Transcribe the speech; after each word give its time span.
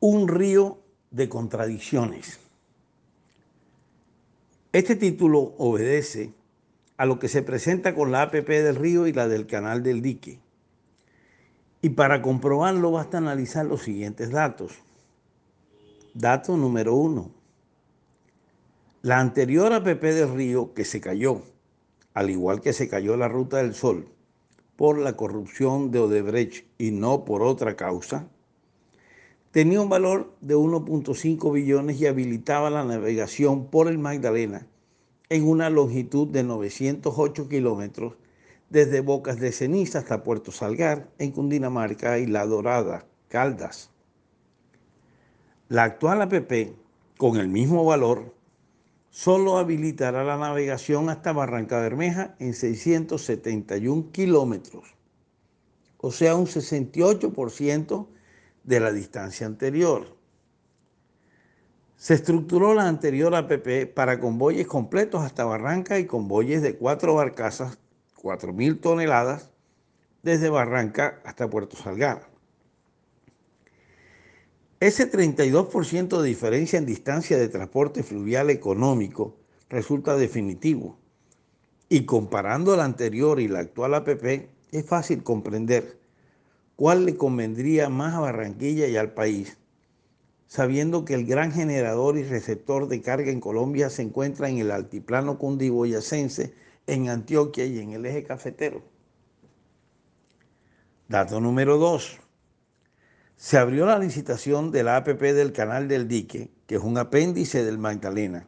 Un 0.00 0.28
río 0.28 0.78
de 1.10 1.28
contradicciones. 1.28 2.38
Este 4.70 4.94
título 4.94 5.54
obedece 5.58 6.32
a 6.96 7.04
lo 7.04 7.18
que 7.18 7.26
se 7.26 7.42
presenta 7.42 7.96
con 7.96 8.12
la 8.12 8.22
APP 8.22 8.46
del 8.46 8.76
río 8.76 9.08
y 9.08 9.12
la 9.12 9.26
del 9.26 9.48
canal 9.48 9.82
del 9.82 10.00
dique. 10.00 10.38
Y 11.82 11.90
para 11.90 12.22
comprobarlo 12.22 12.92
basta 12.92 13.18
analizar 13.18 13.66
los 13.66 13.82
siguientes 13.82 14.30
datos. 14.30 14.70
Dato 16.14 16.56
número 16.56 16.94
uno. 16.94 17.32
La 19.02 19.18
anterior 19.18 19.72
APP 19.72 20.00
del 20.00 20.32
río 20.32 20.74
que 20.74 20.84
se 20.84 21.00
cayó, 21.00 21.42
al 22.14 22.30
igual 22.30 22.60
que 22.60 22.72
se 22.72 22.88
cayó 22.88 23.16
la 23.16 23.26
Ruta 23.26 23.56
del 23.56 23.74
Sol, 23.74 24.08
por 24.76 24.96
la 24.96 25.16
corrupción 25.16 25.90
de 25.90 25.98
Odebrecht 25.98 26.66
y 26.78 26.92
no 26.92 27.24
por 27.24 27.42
otra 27.42 27.74
causa, 27.74 28.28
tenía 29.50 29.80
un 29.80 29.88
valor 29.88 30.34
de 30.40 30.56
1.5 30.56 31.52
billones 31.52 32.00
y 32.00 32.06
habilitaba 32.06 32.70
la 32.70 32.84
navegación 32.84 33.66
por 33.66 33.88
el 33.88 33.98
Magdalena 33.98 34.66
en 35.30 35.46
una 35.46 35.70
longitud 35.70 36.28
de 36.28 36.42
908 36.42 37.48
kilómetros 37.48 38.14
desde 38.70 39.00
Bocas 39.00 39.40
de 39.40 39.52
Ceniza 39.52 40.00
hasta 40.00 40.22
Puerto 40.22 40.52
Salgar, 40.52 41.08
en 41.18 41.32
Cundinamarca 41.32 42.18
y 42.18 42.26
La 42.26 42.46
Dorada, 42.46 43.06
Caldas. 43.28 43.90
La 45.68 45.84
actual 45.84 46.22
APP, 46.22 46.74
con 47.16 47.36
el 47.36 47.48
mismo 47.48 47.84
valor, 47.84 48.34
solo 49.10 49.58
habilitará 49.58 50.24
la 50.24 50.36
navegación 50.36 51.08
hasta 51.08 51.32
Barranca 51.32 51.80
Bermeja 51.80 52.36
en 52.38 52.54
671 52.54 54.12
kilómetros, 54.12 54.94
o 55.98 56.12
sea, 56.12 56.36
un 56.36 56.46
68% 56.46 58.06
de 58.68 58.80
la 58.80 58.92
distancia 58.92 59.46
anterior. 59.46 60.14
Se 61.96 62.12
estructuró 62.12 62.74
la 62.74 62.86
anterior 62.86 63.34
APP 63.34 63.86
para 63.94 64.20
convoyes 64.20 64.66
completos 64.66 65.24
hasta 65.24 65.46
Barranca 65.46 65.98
y 65.98 66.04
convoyes 66.04 66.60
de 66.60 66.76
cuatro 66.76 67.14
barcazas, 67.14 67.78
4.000 68.22 68.80
toneladas, 68.80 69.50
desde 70.22 70.50
Barranca 70.50 71.22
hasta 71.24 71.48
Puerto 71.48 71.76
Salgar. 71.78 72.28
Ese 74.80 75.10
32% 75.10 76.20
de 76.20 76.28
diferencia 76.28 76.78
en 76.78 76.84
distancia 76.84 77.38
de 77.38 77.48
transporte 77.48 78.02
fluvial 78.02 78.50
económico 78.50 79.38
resulta 79.70 80.14
definitivo. 80.16 80.98
Y 81.88 82.04
comparando 82.04 82.76
la 82.76 82.84
anterior 82.84 83.40
y 83.40 83.48
la 83.48 83.60
actual 83.60 83.94
APP, 83.94 84.50
es 84.70 84.84
fácil 84.84 85.22
comprender 85.22 85.98
cuál 86.78 87.06
le 87.06 87.16
convendría 87.16 87.88
más 87.88 88.14
a 88.14 88.20
Barranquilla 88.20 88.86
y 88.86 88.96
al 88.96 89.12
país, 89.12 89.58
sabiendo 90.46 91.04
que 91.04 91.14
el 91.14 91.26
gran 91.26 91.50
generador 91.50 92.16
y 92.16 92.22
receptor 92.22 92.86
de 92.86 93.02
carga 93.02 93.32
en 93.32 93.40
Colombia 93.40 93.90
se 93.90 94.02
encuentra 94.02 94.48
en 94.48 94.58
el 94.58 94.70
altiplano 94.70 95.38
cundiboyacense, 95.38 96.54
en 96.86 97.08
Antioquia 97.08 97.64
y 97.64 97.80
en 97.80 97.94
el 97.94 98.06
eje 98.06 98.22
cafetero. 98.22 98.84
Dato 101.08 101.40
número 101.40 101.78
2. 101.78 102.20
Se 103.36 103.58
abrió 103.58 103.84
la 103.84 103.98
licitación 103.98 104.70
de 104.70 104.84
la 104.84 104.98
APP 104.98 105.20
del 105.20 105.52
Canal 105.52 105.88
del 105.88 106.06
Dique, 106.06 106.52
que 106.68 106.76
es 106.76 106.80
un 106.80 106.96
apéndice 106.96 107.64
del 107.64 107.78
Magdalena, 107.78 108.46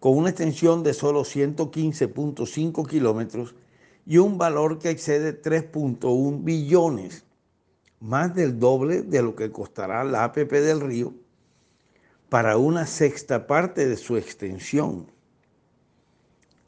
con 0.00 0.18
una 0.18 0.30
extensión 0.30 0.82
de 0.82 0.94
solo 0.94 1.20
115.5 1.20 2.88
kilómetros 2.88 3.54
y 4.04 4.18
un 4.18 4.36
valor 4.36 4.80
que 4.80 4.90
excede 4.90 5.40
3.1 5.40 6.42
billones 6.42 7.25
más 8.00 8.34
del 8.34 8.58
doble 8.58 9.02
de 9.02 9.22
lo 9.22 9.34
que 9.34 9.50
costará 9.50 10.04
la 10.04 10.24
APP 10.24 10.50
del 10.52 10.80
río 10.80 11.14
para 12.28 12.56
una 12.56 12.86
sexta 12.86 13.46
parte 13.46 13.86
de 13.86 13.96
su 13.96 14.16
extensión. 14.16 15.10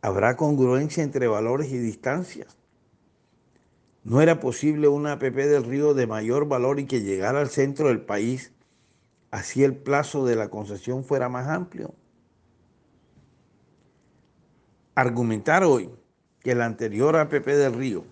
¿Habrá 0.00 0.36
congruencia 0.36 1.02
entre 1.02 1.28
valores 1.28 1.70
y 1.70 1.78
distancias? 1.78 2.56
¿No 4.04 4.20
era 4.20 4.40
posible 4.40 4.88
una 4.88 5.12
APP 5.12 5.36
del 5.36 5.64
río 5.64 5.94
de 5.94 6.08
mayor 6.08 6.48
valor 6.48 6.80
y 6.80 6.86
que 6.86 7.02
llegara 7.02 7.40
al 7.40 7.50
centro 7.50 7.88
del 7.88 8.00
país, 8.00 8.52
así 9.30 9.62
el 9.62 9.76
plazo 9.76 10.26
de 10.26 10.34
la 10.34 10.50
concesión 10.50 11.04
fuera 11.04 11.28
más 11.28 11.46
amplio? 11.46 11.94
Argumentar 14.96 15.62
hoy 15.62 15.90
que 16.40 16.56
la 16.56 16.66
anterior 16.66 17.16
APP 17.16 17.46
del 17.46 17.74
río 17.74 18.04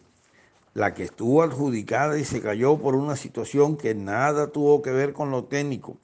la 0.75 0.95
que 0.95 1.03
estuvo 1.03 1.43
adjudicada 1.43 2.19
y 2.19 2.25
se 2.25 2.41
cayó 2.41 2.79
por 2.79 2.95
una 2.95 3.17
situación 3.17 3.77
que 3.77 3.95
nada 3.95 4.53
tuvo 4.53 4.83
que 4.83 4.91
ver 4.91 5.13
con 5.13 5.31
lo 5.31 5.45
técnico 5.45 5.97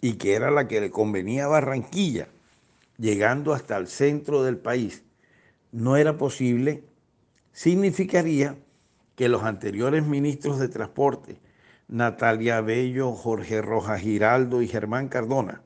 y 0.00 0.14
que 0.14 0.34
era 0.34 0.50
la 0.50 0.68
que 0.68 0.80
le 0.80 0.90
convenía 0.90 1.44
a 1.44 1.48
Barranquilla, 1.48 2.28
llegando 2.98 3.54
hasta 3.54 3.76
el 3.76 3.86
centro 3.86 4.42
del 4.42 4.58
país, 4.58 5.02
no 5.72 5.96
era 5.96 6.16
posible, 6.16 6.84
significaría 7.52 8.56
que 9.16 9.28
los 9.28 9.42
anteriores 9.42 10.06
ministros 10.06 10.58
de 10.58 10.68
Transporte, 10.68 11.38
Natalia 11.88 12.60
Bello, 12.60 13.12
Jorge 13.12 13.60
Rojas 13.62 14.00
Giraldo 14.00 14.62
y 14.62 14.68
Germán 14.68 15.08
Cardona, 15.08 15.62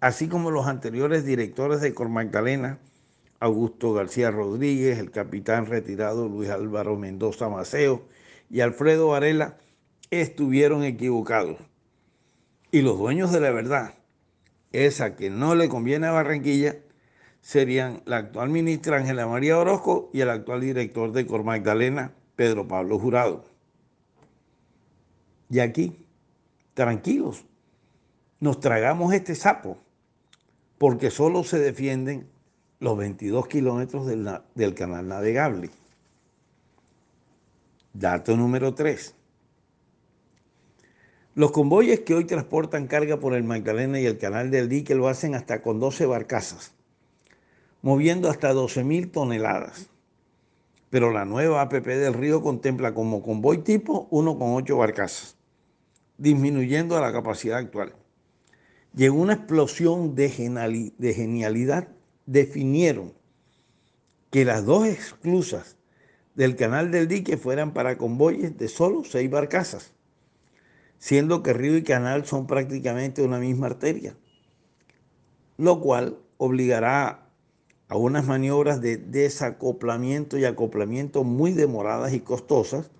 así 0.00 0.28
como 0.28 0.50
los 0.50 0.66
anteriores 0.66 1.24
directores 1.24 1.80
de 1.80 1.94
Cormagdalena, 1.94 2.78
Augusto 3.40 3.92
García 3.92 4.30
Rodríguez, 4.30 4.98
el 4.98 5.10
capitán 5.10 5.66
retirado 5.66 6.28
Luis 6.28 6.50
Álvaro 6.50 6.96
Mendoza 6.96 7.48
Maceo 7.48 8.06
y 8.50 8.60
Alfredo 8.60 9.08
Varela 9.08 9.58
estuvieron 10.10 10.84
equivocados. 10.84 11.58
Y 12.70 12.82
los 12.82 12.98
dueños 12.98 13.32
de 13.32 13.40
la 13.40 13.50
verdad, 13.50 13.94
esa 14.72 15.16
que 15.16 15.30
no 15.30 15.54
le 15.54 15.68
conviene 15.68 16.06
a 16.06 16.12
Barranquilla, 16.12 16.76
serían 17.40 18.02
la 18.06 18.16
actual 18.16 18.48
ministra 18.48 18.96
Ángela 18.96 19.26
María 19.26 19.58
Orozco 19.58 20.10
y 20.12 20.22
el 20.22 20.30
actual 20.30 20.60
director 20.60 21.12
de 21.12 21.26
Cor 21.26 21.44
Magdalena, 21.44 22.14
Pedro 22.36 22.66
Pablo 22.66 22.98
Jurado. 22.98 23.44
Y 25.50 25.60
aquí, 25.60 26.06
tranquilos, 26.72 27.44
nos 28.40 28.60
tragamos 28.60 29.12
este 29.12 29.34
sapo, 29.34 29.78
porque 30.78 31.10
solo 31.10 31.44
se 31.44 31.58
defienden 31.58 32.28
los 32.84 32.98
22 32.98 33.48
kilómetros 33.48 34.06
del, 34.06 34.74
canal 34.74 35.08
navegable. 35.08 35.70
Dato 37.94 38.36
número 38.36 38.74
3. 38.74 39.14
Los 41.34 41.50
convoyes 41.50 42.00
que 42.00 42.14
hoy 42.14 42.26
transportan 42.26 42.86
carga 42.86 43.18
por 43.18 43.32
el 43.32 43.42
Magdalena 43.42 43.98
y 44.00 44.04
el 44.04 44.18
canal 44.18 44.50
del 44.50 44.68
dique 44.68 44.94
lo 44.94 45.08
hacen 45.08 45.34
hasta 45.34 45.62
con 45.62 45.80
12 45.80 46.04
barcazas, 46.04 46.74
moviendo 47.80 48.28
hasta 48.28 48.52
12.000 48.52 49.10
toneladas. 49.10 49.88
Pero 50.90 51.10
la 51.10 51.24
nueva 51.24 51.62
APP 51.62 51.86
del 51.86 52.12
río 52.12 52.42
contempla 52.42 52.92
como 52.92 53.22
convoy 53.22 53.62
tipo 53.62 54.08
uno 54.10 54.38
con 54.38 54.52
8 54.52 54.76
barcazas, 54.76 55.38
disminuyendo 56.18 57.00
la 57.00 57.12
capacidad 57.14 57.56
actual. 57.56 57.94
Llegó 58.94 59.16
una 59.16 59.32
explosión 59.32 60.14
de 60.14 60.28
genialidad 60.28 61.88
definieron 62.26 63.12
que 64.30 64.44
las 64.44 64.64
dos 64.64 64.86
exclusas 64.86 65.76
del 66.34 66.56
canal 66.56 66.90
del 66.90 67.06
dique 67.06 67.36
fueran 67.36 67.72
para 67.72 67.96
convoyes 67.96 68.56
de 68.58 68.68
solo 68.68 69.04
seis 69.04 69.30
barcazas, 69.30 69.92
siendo 70.98 71.42
que 71.42 71.52
río 71.52 71.76
y 71.76 71.82
canal 71.82 72.26
son 72.26 72.46
prácticamente 72.46 73.22
una 73.22 73.38
misma 73.38 73.66
arteria, 73.66 74.16
lo 75.56 75.80
cual 75.80 76.18
obligará 76.36 77.28
a 77.88 77.96
unas 77.96 78.26
maniobras 78.26 78.80
de 78.80 78.96
desacoplamiento 78.96 80.38
y 80.38 80.44
acoplamiento 80.44 81.22
muy 81.22 81.52
demoradas 81.52 82.12
y 82.12 82.20
costosas 82.20 82.90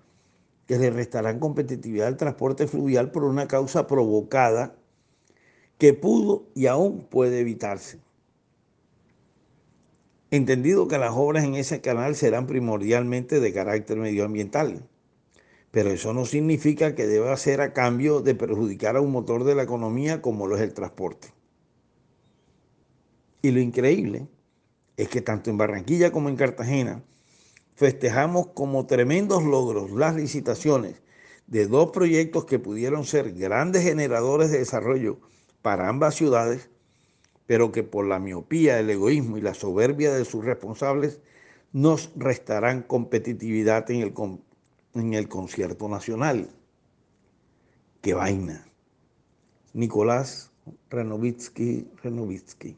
que 0.67 0.77
le 0.77 0.89
restarán 0.89 1.39
competitividad 1.39 2.07
al 2.07 2.17
transporte 2.17 2.67
fluvial 2.67 3.11
por 3.11 3.23
una 3.23 3.47
causa 3.47 3.87
provocada 3.87 4.75
que 5.77 5.93
pudo 5.93 6.45
y 6.55 6.67
aún 6.67 7.07
puede 7.09 7.39
evitarse 7.39 7.99
entendido 10.35 10.87
que 10.87 10.97
las 10.97 11.13
obras 11.13 11.43
en 11.43 11.55
ese 11.55 11.81
canal 11.81 12.15
serán 12.15 12.47
primordialmente 12.47 13.39
de 13.39 13.53
carácter 13.53 13.97
medioambiental. 13.97 14.87
Pero 15.71 15.89
eso 15.89 16.13
no 16.13 16.25
significa 16.25 16.95
que 16.95 17.05
deba 17.05 17.35
ser 17.37 17.61
a 17.61 17.73
cambio 17.73 18.21
de 18.21 18.35
perjudicar 18.35 18.95
a 18.95 19.01
un 19.01 19.11
motor 19.11 19.43
de 19.43 19.55
la 19.55 19.63
economía 19.63 20.21
como 20.21 20.47
lo 20.47 20.55
es 20.55 20.61
el 20.61 20.73
transporte. 20.73 21.33
Y 23.41 23.51
lo 23.51 23.59
increíble 23.59 24.27
es 24.97 25.09
que 25.09 25.21
tanto 25.21 25.49
en 25.49 25.57
Barranquilla 25.57 26.11
como 26.11 26.29
en 26.29 26.35
Cartagena 26.35 27.03
festejamos 27.75 28.47
como 28.53 28.85
tremendos 28.87 29.43
logros 29.43 29.91
las 29.91 30.15
licitaciones 30.15 31.01
de 31.47 31.67
dos 31.67 31.91
proyectos 31.91 32.45
que 32.45 32.57
pudieron 32.57 33.03
ser 33.05 33.33
grandes 33.33 33.83
generadores 33.83 34.51
de 34.51 34.59
desarrollo 34.59 35.19
para 35.61 35.89
ambas 35.89 36.15
ciudades 36.15 36.69
pero 37.47 37.71
que 37.71 37.83
por 37.83 38.05
la 38.05 38.19
miopía, 38.19 38.79
el 38.79 38.89
egoísmo 38.89 39.37
y 39.37 39.41
la 39.41 39.53
soberbia 39.53 40.13
de 40.13 40.25
sus 40.25 40.43
responsables 40.43 41.19
nos 41.73 42.11
restarán 42.15 42.83
competitividad 42.83 43.89
en 43.91 44.01
el, 44.01 44.13
en 44.93 45.13
el 45.13 45.27
concierto 45.27 45.89
nacional. 45.89 46.49
¡Qué 48.01 48.13
vaina! 48.13 48.65
Nicolás 49.73 50.51
Renovitsky 50.89 51.87
Renovitsky. 52.01 52.77